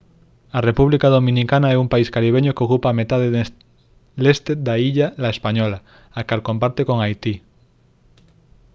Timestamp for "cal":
6.29-6.41